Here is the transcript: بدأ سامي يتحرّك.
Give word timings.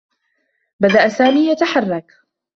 بدأ 0.79 1.07
سامي 1.09 1.51
يتحرّك. 1.51 2.13